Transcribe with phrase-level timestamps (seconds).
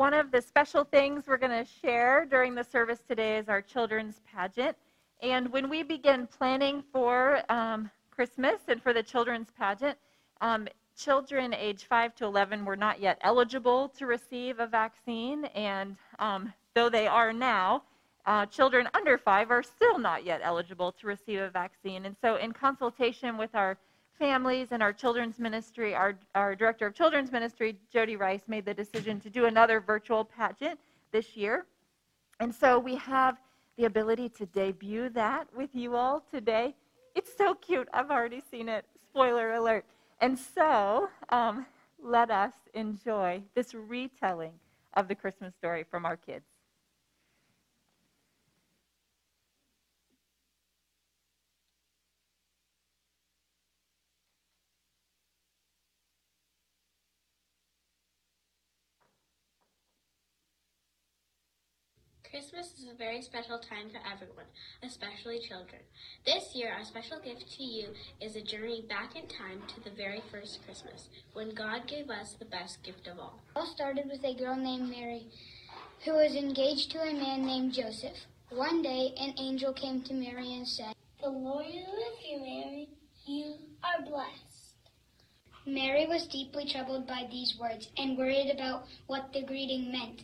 [0.00, 3.60] one of the special things we're going to share during the service today is our
[3.60, 4.74] children's pageant.
[5.22, 9.98] And when we begin planning for um, Christmas and for the children's pageant,
[10.40, 15.44] um, children age 5 to 11 were not yet eligible to receive a vaccine.
[15.54, 17.82] And um, though they are now,
[18.24, 22.06] uh, children under 5 are still not yet eligible to receive a vaccine.
[22.06, 23.76] And so, in consultation with our
[24.20, 28.74] families and our children's ministry, our, our director of children's ministry, Jody Rice, made the
[28.74, 30.78] decision to do another virtual pageant
[31.10, 31.64] this year.
[32.38, 33.38] And so we have
[33.78, 36.76] the ability to debut that with you all today.
[37.14, 37.88] It's so cute.
[37.94, 38.84] I've already seen it.
[39.08, 39.86] Spoiler alert.
[40.20, 41.64] And so um,
[42.00, 44.52] let us enjoy this retelling
[44.94, 46.44] of the Christmas story from our kids.
[62.30, 64.46] Christmas is a very special time for everyone,
[64.84, 65.82] especially children.
[66.24, 67.88] This year, our special gift to you
[68.20, 72.36] is a journey back in time to the very first Christmas, when God gave us
[72.38, 73.40] the best gift of all.
[73.48, 75.26] It all started with a girl named Mary,
[76.04, 78.16] who was engaged to a man named Joseph.
[78.50, 82.88] One day, an angel came to Mary and said, The Lord is with you, Mary.
[83.26, 84.49] You are blessed.
[85.66, 90.22] Mary was deeply troubled by these words and worried about what the greeting meant.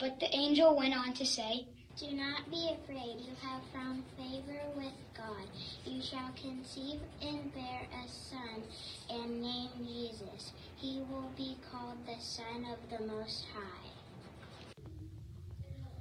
[0.00, 1.66] But the angel went on to say,
[1.98, 5.46] Do not be afraid, you have found favor with God.
[5.84, 8.62] You shall conceive and bear a son,
[9.10, 10.52] and name Jesus.
[10.76, 13.90] He will be called the Son of the Most High.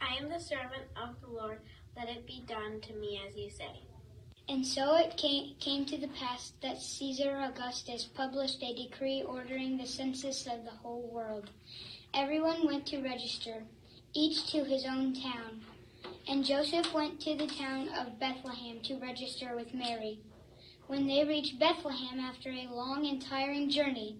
[0.00, 1.60] I am the servant of the Lord.
[1.96, 3.80] Let it be done to me as you say.
[4.48, 9.76] And so it came, came to the pass that Caesar Augustus published a decree ordering
[9.76, 11.50] the census of the whole world.
[12.14, 13.64] Everyone went to register,
[14.14, 15.62] each to his own town.
[16.28, 20.20] And Joseph went to the town of Bethlehem to register with Mary.
[20.86, 24.16] When they reached Bethlehem after a long and tiring journey,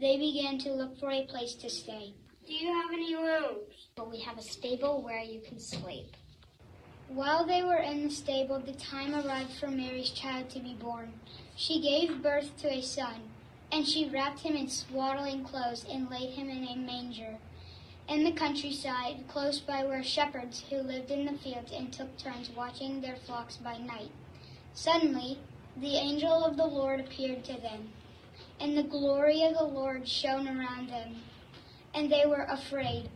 [0.00, 2.14] they began to look for a place to stay.
[2.46, 3.88] Do you have any rooms?
[3.96, 6.16] But we have a stable where you can sleep.
[7.08, 11.12] While they were in the stable, the time arrived for Mary's child to be born.
[11.54, 13.30] She gave birth to a son,
[13.70, 17.38] and she wrapped him in swaddling clothes and laid him in a manger.
[18.08, 22.50] In the countryside, close by were shepherds who lived in the fields and took turns
[22.50, 24.10] watching their flocks by night.
[24.72, 25.38] Suddenly,
[25.76, 27.90] the angel of the Lord appeared to them,
[28.58, 31.22] and the glory of the Lord shone around them,
[31.94, 33.08] and they were afraid.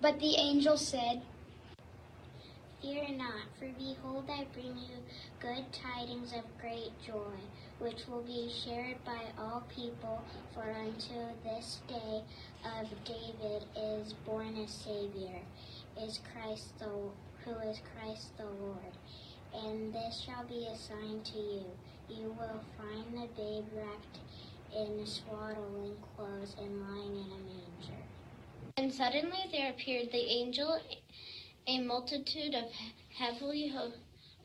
[0.00, 1.22] But the angel said,
[2.86, 5.02] Fear not, for behold, I bring you
[5.40, 7.34] good tidings of great joy,
[7.80, 10.22] which will be shared by all people.
[10.54, 12.22] For unto this day
[12.78, 15.40] of David is born a Savior,
[16.00, 16.86] is Christ the
[17.44, 18.94] who is Christ the Lord.
[19.52, 21.64] And this shall be a sign to you:
[22.08, 24.20] you will find the babe wrapped
[24.72, 28.04] in swaddling clothes and lying in a manger.
[28.76, 30.78] And suddenly there appeared the angel,
[31.66, 32.64] a multitude of
[33.16, 33.92] heavenly ho-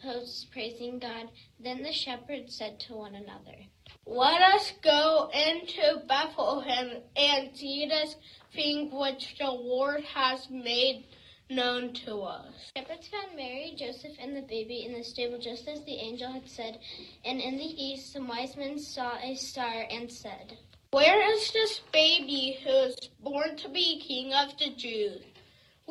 [0.02, 1.30] hosts praising God.
[1.60, 3.58] Then the shepherds said to one another,
[4.06, 8.16] Let us go into Bethlehem and see this
[8.54, 11.06] thing which the Lord has made
[11.50, 12.72] known to us.
[12.76, 16.50] Shepherds found Mary, Joseph, and the baby in the stable just as the angel had
[16.50, 16.80] said.
[17.26, 20.58] And in the east some wise men saw a star and said,
[20.92, 25.22] Where is this baby who is born to be King of the Jews?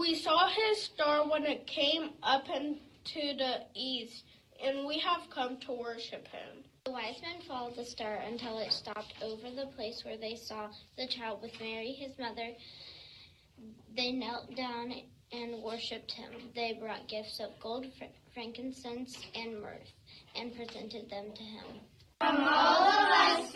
[0.00, 4.24] We saw his star when it came up into the east,
[4.64, 6.64] and we have come to worship him.
[6.86, 10.68] The wise men followed the star until it stopped over the place where they saw
[10.96, 12.48] the child with Mary, his mother.
[13.94, 14.94] They knelt down
[15.32, 16.32] and worshipped him.
[16.54, 19.84] They brought gifts of gold, fr- frankincense, and myrrh,
[20.34, 21.66] and presented them to him.
[22.20, 23.54] From all of us